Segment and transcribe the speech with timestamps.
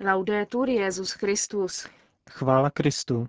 [0.00, 1.88] Laudetur Jezus Christus.
[2.30, 3.28] Chvála Kristu.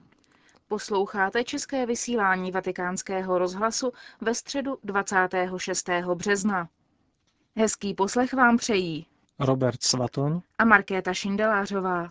[0.68, 3.92] Posloucháte české vysílání Vatikánského rozhlasu
[4.22, 5.90] ve středu 26.
[6.14, 6.70] března.
[7.56, 9.08] Hezký poslech vám přejí
[9.40, 12.10] Robert Svatoň a Markéta Šindelářová.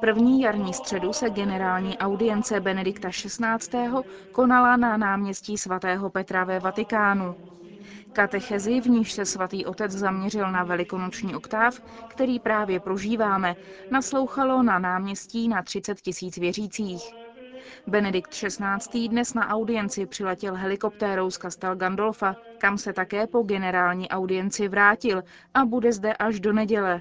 [0.00, 3.88] První jarní středu se generální audience Benedikta XVI.
[4.32, 7.34] konala na náměstí svatého Petra ve Vatikánu.
[8.12, 13.56] Katechezi, v níž se svatý otec zaměřil na velikonoční oktáv, který právě prožíváme,
[13.90, 17.14] naslouchalo na náměstí na 30 tisíc věřících.
[17.86, 19.08] Benedikt XVI.
[19.08, 25.22] dnes na audienci přiletěl helikoptérou z Castel Gandolfa, kam se také po generální audienci vrátil
[25.54, 27.00] a bude zde až do neděle.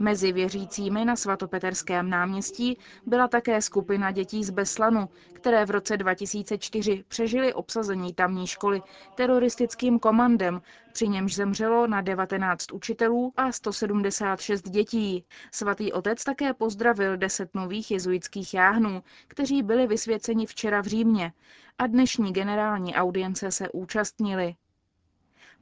[0.00, 7.04] Mezi věřícími na svatopeterském náměstí byla také skupina dětí z Beslanu, které v roce 2004
[7.08, 8.82] přežili obsazení tamní školy
[9.14, 15.24] teroristickým komandem, při němž zemřelo na 19 učitelů a 176 dětí.
[15.52, 21.32] Svatý otec také pozdravil deset nových jezuitských jáhnů, kteří byli vysvěceni včera v Římě
[21.78, 24.54] a dnešní generální audience se účastnili.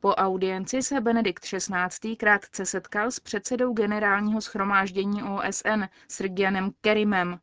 [0.01, 2.17] Po audienci se Benedikt XVI.
[2.17, 7.39] krátce setkal s předsedou generálního schromáždění OSN Srgianem Kerimem.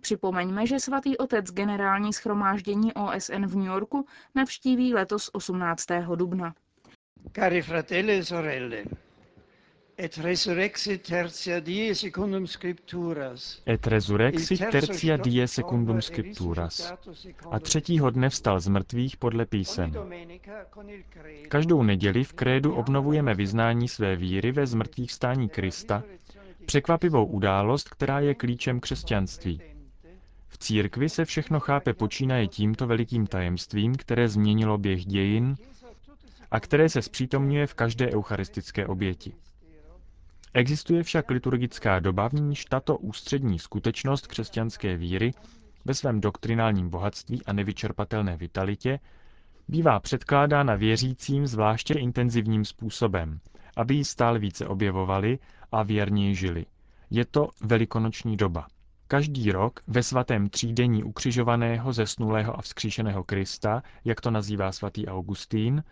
[0.00, 5.86] Připomeňme, že svatý otec generální schromáždění OSN v New Yorku navštíví letos 18.
[6.14, 6.54] dubna.
[7.36, 8.84] Cari fratelli e sorelle,
[10.02, 13.62] et resurrexit tertia die secundum scripturas.
[13.66, 16.92] Et resurrexit tertia die secundum scripturas.
[17.50, 19.92] A třetího dne vstal z mrtvých podle písem.
[21.48, 26.02] Každou neděli v krédu obnovujeme vyznání své víry ve zmrtvých stání Krista,
[26.66, 29.62] překvapivou událost, která je klíčem křesťanství.
[30.48, 35.56] V církvi se všechno chápe počínaje tímto velikým tajemstvím, které změnilo běh dějin
[36.50, 39.32] a které se zpřítomňuje v každé eucharistické oběti.
[40.54, 45.32] Existuje však liturgická doba, v níž tato ústřední skutečnost křesťanské víry
[45.84, 49.00] ve svém doktrinálním bohatství a nevyčerpatelné vitalitě
[49.68, 53.40] bývá předkládána věřícím zvláště intenzivním způsobem,
[53.76, 55.38] aby ji stále více objevovali
[55.72, 56.66] a věrněji žili.
[57.10, 58.66] Je to velikonoční doba.
[59.08, 65.82] Každý rok ve svatém třídení ukřižovaného, zesnulého a vzkříšeného Krista, jak to nazývá svatý Augustín,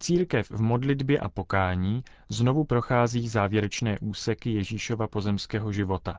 [0.00, 6.18] Církev v modlitbě a pokání znovu prochází závěrečné úseky Ježíšova pozemského života.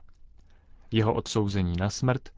[0.90, 2.28] Jeho odsouzení na smrt,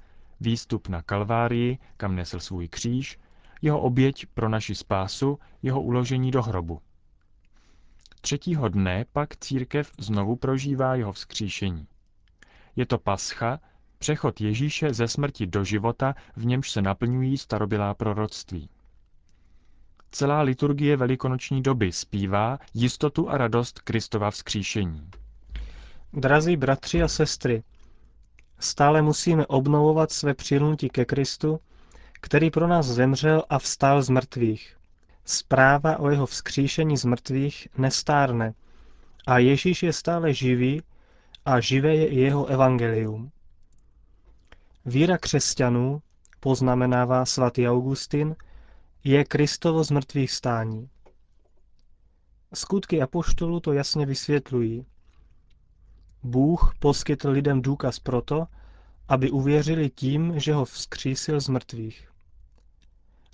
[0.41, 3.19] výstup na Kalvárii, kam nesl svůj kříž,
[3.63, 6.81] jeho oběť pro naši spásu, jeho uložení do hrobu.
[8.21, 11.87] Třetího dne pak církev znovu prožívá jeho vzkříšení.
[12.77, 13.61] Je to pascha,
[13.99, 18.69] přechod Ježíše ze smrti do života, v němž se naplňují starobylá proroctví.
[20.15, 25.11] Celá liturgie velikonoční doby zpívá jistotu a radost Kristova vzkříšení.
[26.13, 27.63] Drazí bratři a sestry,
[28.59, 31.61] stále musíme obnovovat své přilnutí ke Kristu,
[32.21, 34.77] který pro nás zemřel a vstal z mrtvých.
[35.25, 38.55] Zpráva o jeho vzkříšení z mrtvých nestárne
[39.27, 40.83] a Ježíš je stále živý
[41.45, 43.31] a živé je i jeho evangelium.
[44.85, 46.03] Víra křesťanů,
[46.41, 48.37] poznamenává svatý Augustin,
[49.05, 50.89] je Kristovo z mrtvých stání.
[52.55, 54.87] Skutky apoštolů to jasně vysvětlují.
[56.23, 58.47] Bůh poskytl lidem důkaz proto,
[59.09, 62.09] aby uvěřili tím, že ho vzkřísil z mrtvých.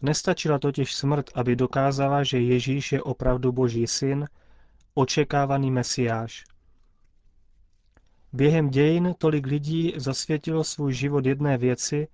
[0.03, 4.29] Nestačila totiž smrt, aby dokázala, že Ježíš je opravdu Boží syn,
[4.95, 6.45] očekávaný mesiáš.
[8.33, 12.09] Během dějin tolik lidí zasvětilo svůj život jedné věci,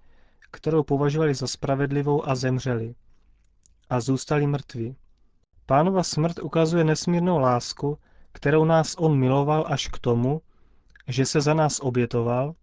[0.51, 2.95] kterou považovali za spravedlivou a zemřeli
[3.91, 4.97] a zůstali mrtví.
[5.67, 7.99] Pánova smrt ukazuje nesmírnou lásku,
[8.33, 10.43] kterou nás on miloval až k tomu,
[11.09, 12.55] že se za nás obětoval,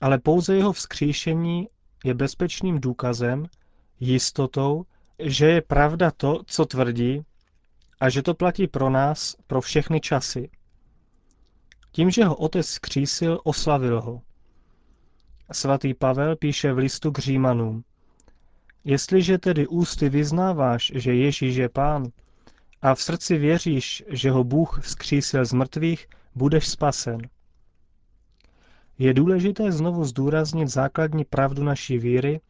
[0.00, 1.68] ale pouze jeho vzkříšení
[2.04, 3.46] je bezpečným důkazem,
[4.00, 4.84] jistotou,
[5.18, 7.24] že je pravda to, co tvrdí,
[8.00, 10.50] a že to platí pro nás, pro všechny časy.
[11.92, 14.22] Tím, že ho otec skřísil, oslavil ho.
[15.52, 17.84] Svatý Pavel píše v listu k Římanům.
[18.84, 22.12] Jestliže tedy ústy vyznáváš, že Ježíš je pán,
[22.82, 27.18] a v srdci věříš, že ho Bůh vzkřísil z mrtvých, budeš spasen.
[28.98, 32.40] Je důležité znovu zdůraznit základní pravdu naší víry,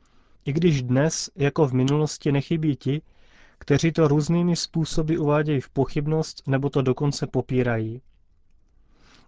[0.44, 3.02] i když dnes, jako v minulosti, nechybí ti,
[3.58, 8.00] kteří to různými způsoby uvádějí v pochybnost nebo to dokonce popírají.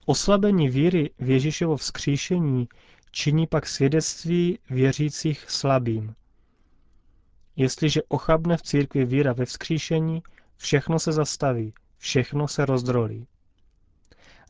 [0.07, 2.69] Oslabení víry v Ježíšovo vzkříšení
[3.11, 6.15] činí pak svědectví věřících slabým.
[7.57, 10.23] Jestliže ochabne v církvi víra ve vzkříšení,
[10.57, 13.27] všechno se zastaví, všechno se rozdrolí.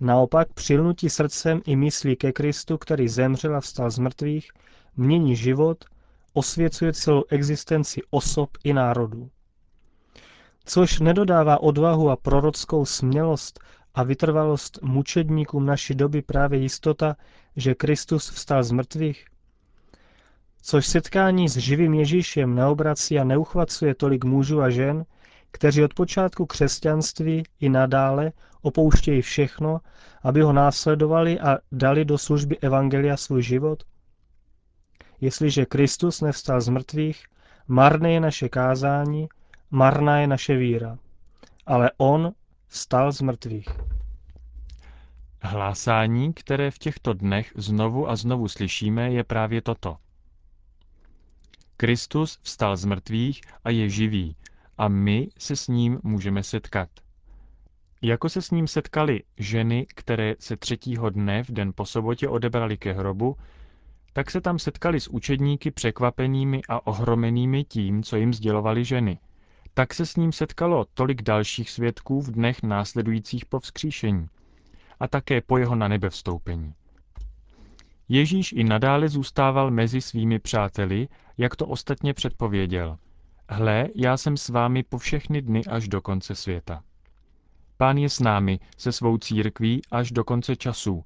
[0.00, 4.50] Naopak přilnutí srdcem i myslí ke Kristu, který zemřel a vstal z mrtvých,
[4.96, 5.84] mění život,
[6.32, 9.30] osvěcuje celou existenci osob i národů.
[10.64, 13.60] Což nedodává odvahu a prorockou smělost
[13.94, 17.16] a vytrvalost mučedníkům naší doby právě jistota,
[17.56, 19.26] že Kristus vstal z mrtvých?
[20.68, 25.04] Což setkání s živým Ježíšem neobrací a neuchvacuje tolik mužů a žen,
[25.50, 28.32] kteří od počátku křesťanství i nadále
[28.62, 29.80] opouštějí všechno,
[30.22, 33.82] aby ho následovali a dali do služby Evangelia svůj život?
[35.20, 37.24] Jestliže Kristus nevstal z mrtvých,
[37.68, 39.28] marné je naše kázání,
[39.70, 40.98] marná je naše víra.
[41.66, 42.32] Ale On
[42.66, 43.68] vstal z mrtvých.
[45.42, 49.96] Hlásání, které v těchto dnech znovu a znovu slyšíme, je právě toto.
[51.76, 54.36] Kristus vstal z mrtvých a je živý
[54.78, 56.88] a my se s ním můžeme setkat.
[58.02, 62.76] Jako se s ním setkali ženy, které se třetího dne v den po sobotě odebrali
[62.76, 63.36] ke hrobu,
[64.12, 69.18] tak se tam setkali s učedníky překvapenými a ohromenými tím, co jim sdělovali ženy.
[69.74, 74.26] Tak se s ním setkalo tolik dalších svědků v dnech následujících po vzkříšení
[75.00, 76.74] a také po jeho na nebe vstoupení.
[78.08, 81.08] Ježíš i nadále zůstával mezi svými přáteli,
[81.38, 82.98] jak to ostatně předpověděl.
[83.48, 86.82] Hle, já jsem s vámi po všechny dny až do konce světa.
[87.76, 91.04] Pán je s námi, se svou církví až do konce časů.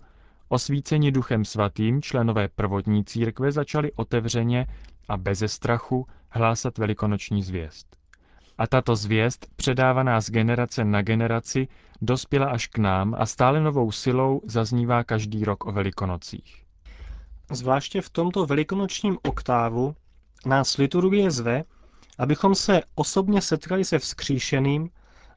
[0.48, 4.66] Osvíceni duchem svatým členové prvotní církve začali otevřeně
[5.08, 7.96] a beze strachu hlásat velikonoční zvěst.
[8.58, 11.68] A tato zvěst, předávaná z generace na generaci,
[12.02, 16.69] dospěla až k nám a stále novou silou zaznívá každý rok o velikonocích.
[17.50, 19.94] Zvláště v tomto velikonočním oktávu
[20.46, 21.64] nás liturgie zve,
[22.18, 24.90] abychom se osobně setkali se vzkříšeným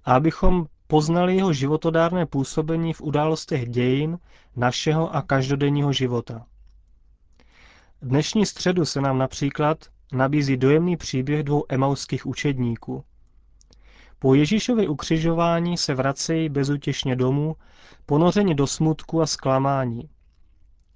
[0.06, 4.19] a abychom poznali jeho životodárné působení v událostech dějin
[4.56, 6.45] našeho a každodenního života.
[8.01, 9.77] Dnešní středu se nám například
[10.12, 13.04] nabízí dojemný příběh dvou emauských učedníků.
[14.19, 17.56] Po Ježíšově ukřižování se vracejí bezutěšně domů,
[18.06, 20.10] ponořeni do smutku a zklamání.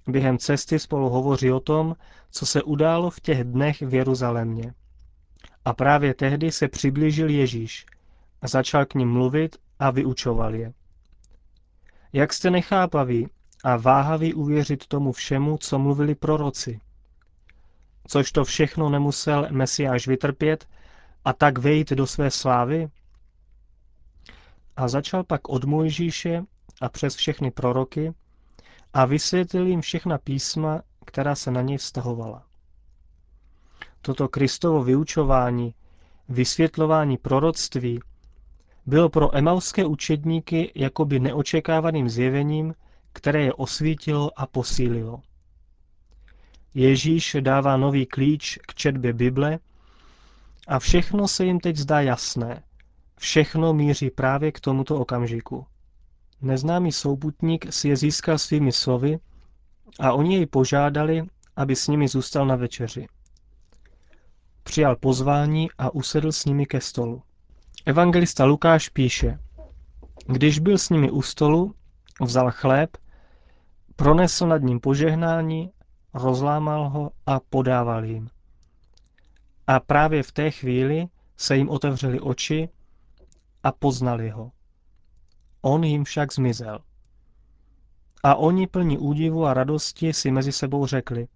[0.08, 1.96] Během cesty spolu hovoří o tom,
[2.30, 4.74] co se událo v těch dnech v Jeruzalémě.
[5.64, 7.86] A právě tehdy se přiblížil Ježíš
[8.42, 10.72] a začal k ním mluvit a vyučoval je.
[12.12, 13.28] Jak jste nechápaví
[13.64, 16.80] a váhaví uvěřit tomu všemu, co mluvili proroci?
[18.06, 20.68] Což to všechno nemusel Mesiáš vytrpět
[21.24, 22.88] a tak vejít do své slávy?
[24.76, 26.42] A začal pak od Mojžíše
[26.80, 28.14] a přes všechny proroky
[28.98, 32.42] a vysvětlil jim všechna písma, která se na něj vztahovala.
[34.02, 35.74] Toto Kristovo vyučování,
[36.28, 38.00] vysvětlování proroctví,
[38.86, 42.74] bylo pro emauské učedníky jakoby neočekávaným zjevením,
[43.12, 45.20] které je osvítilo a posílilo.
[46.74, 49.58] Ježíš dává nový klíč k četbě Bible
[50.68, 52.62] a všechno se jim teď zdá jasné.
[53.18, 55.66] Všechno míří právě k tomuto okamžiku.
[56.42, 59.18] Neznámý souputník si je získal svými slovy
[60.00, 61.22] a oni jej požádali,
[61.56, 63.06] aby s nimi zůstal na večeři.
[64.62, 67.22] Přijal pozvání a usedl s nimi ke stolu.
[67.86, 69.38] Evangelista Lukáš píše,
[70.26, 71.74] když byl s nimi u stolu,
[72.20, 72.96] vzal chléb,
[73.96, 75.72] pronesl nad ním požehnání,
[76.14, 78.28] rozlámal ho a podával jim.
[79.66, 82.68] A právě v té chvíli se jim otevřely oči
[83.62, 84.52] a poznali ho.
[85.62, 86.78] On jim však zmizel.
[88.22, 91.28] A oni plní údivu a radosti si mezi sebou řekli,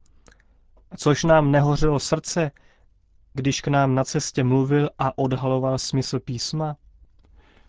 [0.97, 2.51] což nám nehořelo srdce,
[3.35, 6.77] když k nám na cestě mluvil a odhaloval smysl písma?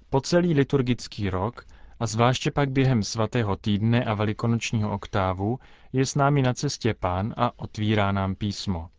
[0.10, 1.66] Po celý liturgický rok
[2.00, 5.60] a zvláště pak během svatého týdne a velikonočního oktávu
[5.94, 8.90] je s námi na cestě pán a otvírá nám písmo.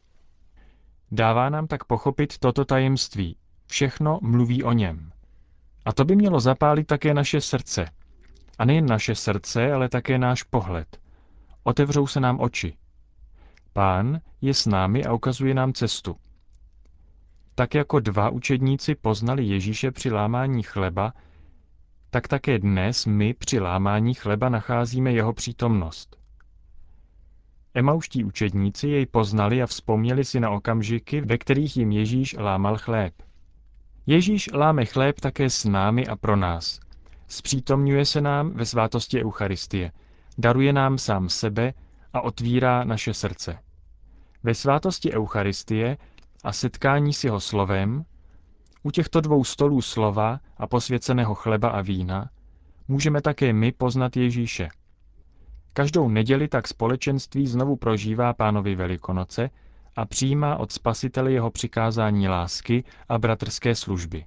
[1.12, 3.36] Dává nám tak pochopit toto tajemství.
[3.66, 5.12] Všechno mluví o něm.
[5.84, 7.90] A to by mělo zapálit také naše srdce.
[8.58, 11.00] A nejen naše srdce, ale také náš pohled.
[11.62, 12.76] Otevřou se nám oči.
[13.72, 16.16] Pán je s námi a ukazuje nám cestu.
[17.54, 21.12] Tak jako dva učedníci poznali Ježíše při lámání chleba,
[22.10, 26.16] tak také dnes my při lámání chleba nacházíme jeho přítomnost.
[27.74, 33.14] Emauští učedníci jej poznali a vzpomněli si na okamžiky, ve kterých jim Ježíš lámal chléb.
[34.06, 36.80] Ježíš láme chléb také s námi a pro nás.
[37.28, 39.92] Zpřítomňuje se nám ve svátosti Eucharistie,
[40.38, 41.74] daruje nám sám sebe
[42.12, 43.58] a otvírá naše srdce.
[44.42, 45.96] Ve svátosti Eucharistie
[46.44, 48.04] a setkání s jeho slovem,
[48.82, 52.30] u těchto dvou stolů slova a posvěceného chleba a vína
[52.88, 54.68] můžeme také my poznat Ježíše.
[55.72, 59.50] Každou neděli tak společenství znovu prožívá pánovi Velikonoce
[59.96, 64.26] a přijímá od spasitele jeho přikázání lásky a bratrské služby.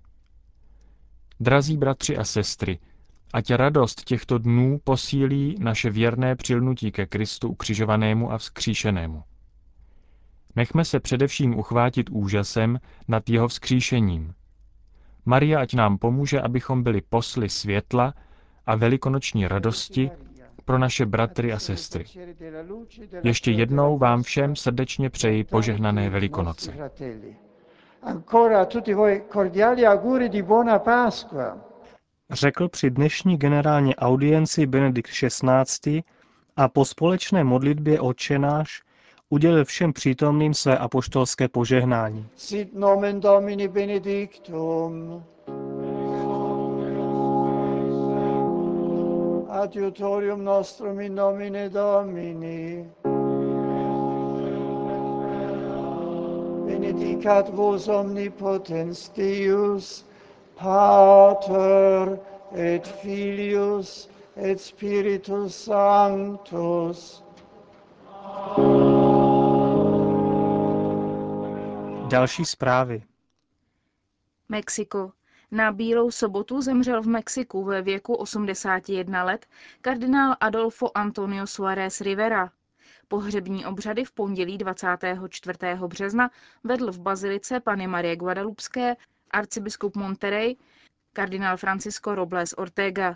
[1.39, 2.79] Drazí bratři a sestry,
[3.33, 9.23] ať radost těchto dnů posílí naše věrné přilnutí ke Kristu ukřižovanému a vzkříšenému.
[10.55, 14.33] Nechme se především uchvátit úžasem nad jeho vzkříšením.
[15.25, 18.13] Maria ať nám pomůže, abychom byli posly světla
[18.65, 20.11] a velikonoční radosti
[20.67, 22.05] pro naše bratry a sestry.
[23.23, 26.73] Ještě jednou vám všem srdečně přeji požehnané Velikonoce.
[28.01, 31.57] Ancora a tutti voi cordiali auguri di buona Pasqua.
[32.31, 36.03] Řekl při dnešní generální audienci Benedikt XVI.
[36.55, 38.81] a po společné modlitbě Otčenáš
[39.29, 42.27] udělil všem přítomným své apoštolské požehnání.
[42.35, 45.23] Sit nomen Domini benedictum.
[49.49, 52.85] Adiutorium nostrum in nomine Domini.
[56.65, 60.03] Benedicat vos omnipotens Deus,
[60.55, 62.19] Pater
[62.53, 67.23] et Filius et Spiritus Sanctus.
[72.09, 73.03] Další zprávy.
[74.49, 75.16] Mexiko.
[75.51, 79.45] Na Bílou sobotu zemřel v Mexiku ve věku 81 let
[79.81, 82.51] kardinál Adolfo Antonio Suárez Rivera.
[83.07, 85.59] Pohřební obřady v pondělí 24.
[85.87, 86.31] března
[86.63, 88.95] vedl v bazilice Pany Marie Guadalupské
[89.31, 90.55] arcibiskup Monterey,
[91.13, 93.15] kardinál Francisco Robles Ortega.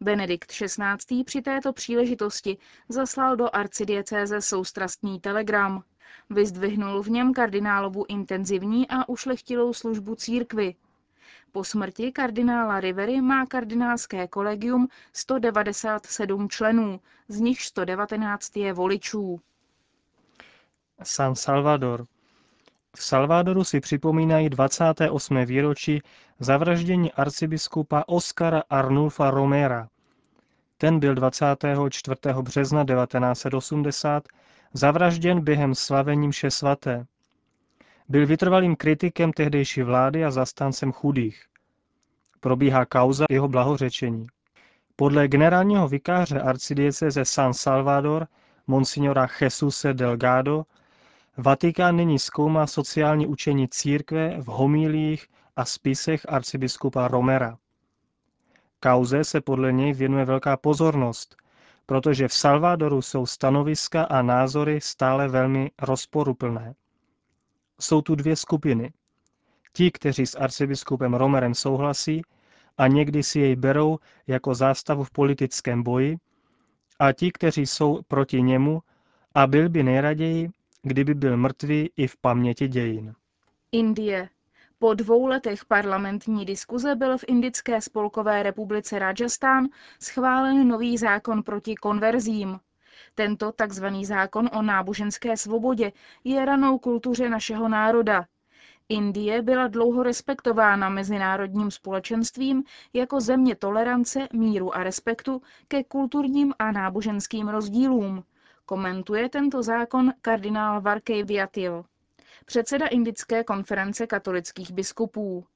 [0.00, 1.24] Benedikt XVI.
[1.24, 5.82] při této příležitosti zaslal do arcidiecéze soustrastný telegram.
[6.30, 10.74] Vyzdvihnul v něm kardinálovu intenzivní a ušlechtilou službu církvy.
[11.52, 19.40] Po smrti kardinála Rivery má kardinálské kolegium 197 členů, z nich 119 je voličů.
[21.02, 22.06] San Salvador.
[22.96, 25.44] V Salvadoru si připomínají 28.
[25.44, 26.02] výročí
[26.40, 29.88] zavraždění arcibiskupa Oscara Arnulfa Romera.
[30.78, 32.16] Ten byl 24.
[32.42, 34.24] března 1980
[34.72, 37.06] zavražděn během slavení mše svaté.
[38.12, 41.44] Byl vytrvalým kritikem tehdejší vlády a zastáncem chudých.
[42.40, 44.26] Probíhá kauza jeho blahořečení.
[44.96, 48.26] Podle generálního vikáře arcidieceze San Salvador,
[48.66, 50.64] monsignora Jesuse Delgado,
[51.36, 55.26] Vatikán nyní zkoumá sociální učení církve v homílích
[55.56, 57.58] a spisech arcibiskupa Romera.
[58.80, 61.36] Kauze se podle něj věnuje velká pozornost,
[61.86, 66.74] protože v Salvadoru jsou stanoviska a názory stále velmi rozporuplné.
[67.80, 68.92] Jsou tu dvě skupiny.
[69.72, 72.22] Ti, kteří s arcibiskupem Romerem souhlasí
[72.78, 76.16] a někdy si jej berou jako zástavu v politickém boji,
[76.98, 78.80] a ti, kteří jsou proti němu
[79.34, 80.50] a byl by nejraději,
[80.82, 83.14] kdyby byl mrtvý i v paměti dějin.
[83.72, 84.28] Indie.
[84.78, 89.68] Po dvou letech parlamentní diskuze byl v Indické spolkové republice Rajasthan
[90.00, 92.60] schválen nový zákon proti konverzím.
[93.14, 93.86] Tento tzv.
[94.02, 95.92] zákon o náboženské svobodě
[96.24, 98.26] je ranou kultuře našeho národa.
[98.88, 106.72] Indie byla dlouho respektována mezinárodním společenstvím jako země tolerance, míru a respektu ke kulturním a
[106.72, 108.24] náboženským rozdílům.
[108.66, 111.84] Komentuje tento zákon kardinál Varkej Viatil,
[112.44, 115.46] předseda Indické konference katolických biskupů.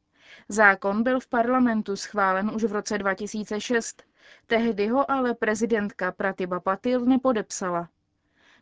[0.48, 4.02] Zákon byl v parlamentu schválen už v roce 2006.
[4.46, 7.88] Tehdy ho ale prezidentka Pratibha Patil nepodepsala.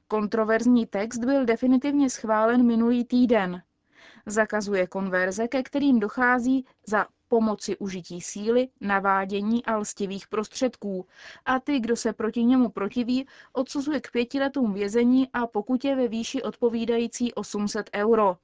[0.09, 3.63] Kontroverzní text byl definitivně schválen minulý týden.
[4.27, 11.07] Zakazuje konverze, ke kterým dochází za pomoci užití síly, navádění a lstivých prostředků
[11.45, 16.09] a ty, kdo se proti němu protiví, odsuzuje k pěti letům vězení a pokutě ve
[16.09, 18.37] výši odpovídající 800 euro.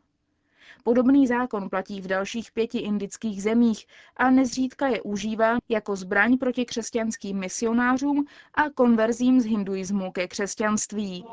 [0.84, 3.86] Podobný zákon platí v dalších pěti indických zemích
[4.16, 8.24] a nezřídka je užíván jako zbraň proti křesťanským misionářům
[8.54, 11.24] a konverzím z hinduismu ke křesťanství.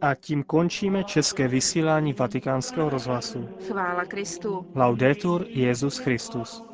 [0.00, 3.48] A tím končíme české vysílání vatikánského rozhlasu.
[3.68, 4.66] Chvála Kristu.
[4.74, 6.73] Laudetur Jezus Christus.